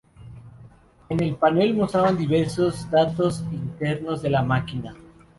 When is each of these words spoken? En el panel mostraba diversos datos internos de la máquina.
En 1.09 1.19
el 1.21 1.35
panel 1.35 1.75
mostraba 1.75 2.11
diversos 2.11 2.89
datos 2.89 3.43
internos 3.51 4.23
de 4.23 4.31
la 4.31 4.41
máquina. 4.41 4.95